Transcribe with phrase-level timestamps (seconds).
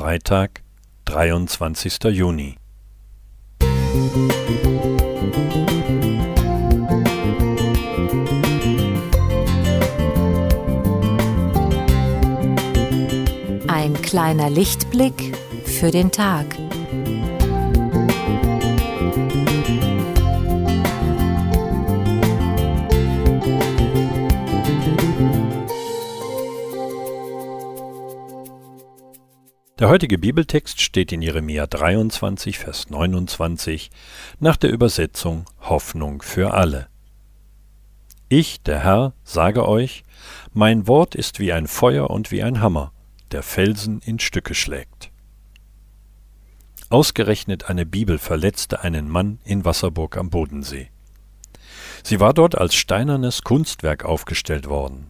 [0.00, 0.62] Freitag,
[1.04, 2.04] 23.
[2.04, 2.56] Juni.
[13.68, 15.36] Ein kleiner Lichtblick
[15.66, 16.46] für den Tag.
[29.80, 33.90] Der heutige Bibeltext steht in Jeremia 23, Vers 29
[34.38, 36.88] nach der Übersetzung Hoffnung für alle.
[38.28, 40.04] Ich, der Herr, sage euch,
[40.52, 42.92] mein Wort ist wie ein Feuer und wie ein Hammer,
[43.32, 45.10] der Felsen in Stücke schlägt.
[46.90, 50.90] Ausgerechnet eine Bibel verletzte einen Mann in Wasserburg am Bodensee.
[52.02, 55.09] Sie war dort als steinernes Kunstwerk aufgestellt worden.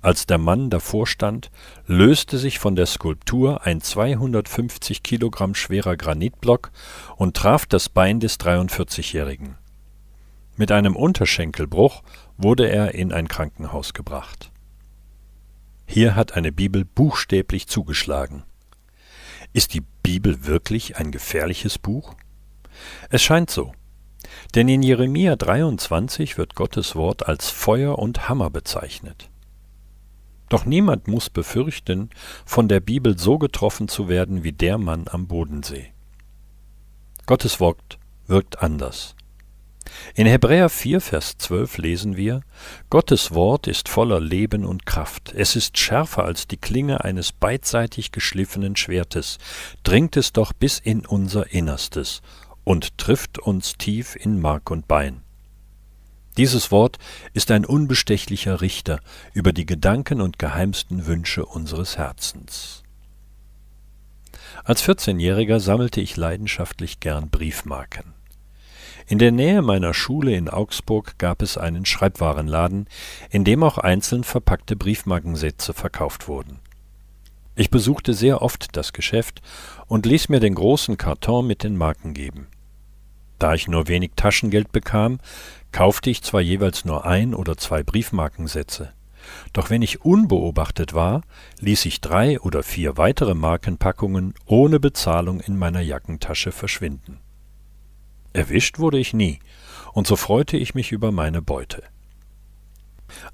[0.00, 1.50] Als der Mann davor stand,
[1.86, 6.70] löste sich von der Skulptur ein 250 Kilogramm schwerer Granitblock
[7.16, 9.56] und traf das Bein des 43-Jährigen.
[10.56, 12.02] Mit einem Unterschenkelbruch
[12.36, 14.52] wurde er in ein Krankenhaus gebracht.
[15.86, 18.44] Hier hat eine Bibel buchstäblich zugeschlagen.
[19.52, 22.14] Ist die Bibel wirklich ein gefährliches Buch?
[23.10, 23.72] Es scheint so.
[24.54, 29.30] Denn in Jeremia 23 wird Gottes Wort als Feuer und Hammer bezeichnet.
[30.48, 32.10] Doch niemand muss befürchten,
[32.44, 35.92] von der Bibel so getroffen zu werden wie der Mann am Bodensee.
[37.26, 39.14] Gottes Wort wirkt anders.
[40.14, 42.42] In Hebräer 4, Vers 12 lesen wir,
[42.90, 45.32] Gottes Wort ist voller Leben und Kraft.
[45.34, 49.38] Es ist schärfer als die Klinge eines beidseitig geschliffenen Schwertes,
[49.82, 52.20] dringt es doch bis in unser Innerstes
[52.64, 55.22] und trifft uns tief in Mark und Bein.
[56.38, 56.98] Dieses Wort
[57.34, 59.00] ist ein unbestechlicher Richter
[59.34, 62.84] über die Gedanken und geheimsten Wünsche unseres Herzens.
[64.62, 68.14] Als 14-Jähriger sammelte ich leidenschaftlich gern Briefmarken.
[69.08, 72.86] In der Nähe meiner Schule in Augsburg gab es einen Schreibwarenladen,
[73.30, 76.60] in dem auch einzeln verpackte Briefmarkensätze verkauft wurden.
[77.56, 79.42] Ich besuchte sehr oft das Geschäft
[79.88, 82.46] und ließ mir den großen Karton mit den Marken geben.
[83.38, 85.20] Da ich nur wenig Taschengeld bekam,
[85.72, 88.92] kaufte ich zwar jeweils nur ein oder zwei Briefmarkensätze,
[89.52, 91.22] doch wenn ich unbeobachtet war,
[91.60, 97.20] ließ ich drei oder vier weitere Markenpackungen ohne Bezahlung in meiner Jackentasche verschwinden.
[98.32, 99.40] Erwischt wurde ich nie,
[99.92, 101.82] und so freute ich mich über meine Beute.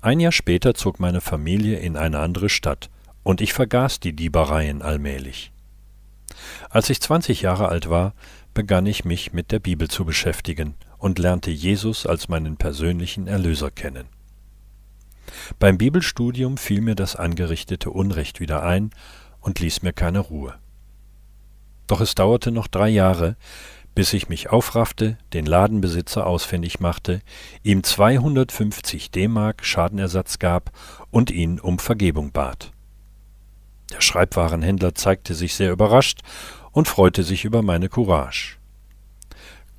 [0.01, 2.91] Ein Jahr später zog meine Familie in eine andere Stadt,
[3.23, 5.51] und ich vergaß die Diebereien allmählich.
[6.69, 8.15] Als ich zwanzig Jahre alt war,
[8.55, 13.71] begann ich mich mit der Bibel zu beschäftigen und lernte Jesus als meinen persönlichen Erlöser
[13.71, 14.07] kennen.
[15.59, 18.91] Beim Bibelstudium fiel mir das angerichtete Unrecht wieder ein
[19.41, 20.55] und ließ mir keine Ruhe.
[21.87, 23.37] Doch es dauerte noch drei Jahre,
[23.95, 27.21] bis ich mich aufraffte, den Ladenbesitzer ausfindig machte,
[27.63, 30.73] ihm 250 D-Mark Schadenersatz gab
[31.11, 32.73] und ihn um Vergebung bat.
[33.93, 36.23] Der Schreibwarenhändler zeigte sich sehr überrascht
[36.75, 38.59] und freute sich über meine Courage.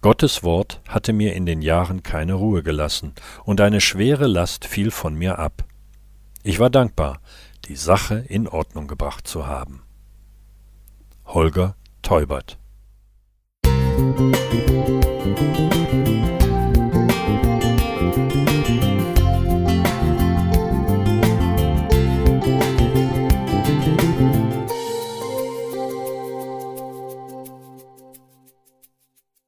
[0.01, 3.13] Gottes Wort hatte mir in den Jahren keine Ruhe gelassen,
[3.44, 5.66] und eine schwere Last fiel von mir ab.
[6.41, 7.19] Ich war dankbar,
[7.66, 9.83] die Sache in Ordnung gebracht zu haben.
[11.25, 12.57] Holger Teubert
[13.97, 15.75] Musik